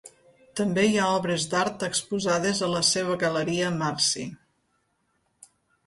També 0.59 0.85
hi 0.91 0.95
ha 1.01 1.09
obres 1.17 1.45
d'art 1.51 1.85
exposades 1.89 2.63
a 2.69 2.73
la 2.73 2.83
seva 2.91 3.21
galeria 3.25 3.71
Marsi. 3.85 4.29